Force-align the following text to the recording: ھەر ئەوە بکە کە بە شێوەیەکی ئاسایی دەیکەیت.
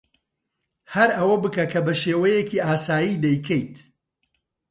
ھەر 0.93 1.09
ئەوە 1.17 1.35
بکە 1.43 1.65
کە 1.71 1.79
بە 1.85 1.93
شێوەیەکی 2.01 2.63
ئاسایی 2.65 3.19
دەیکەیت. 3.23 3.75